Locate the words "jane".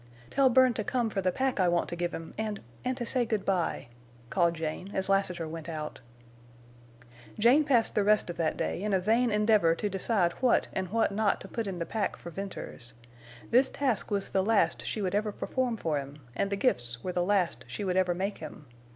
4.55-4.89, 7.37-7.63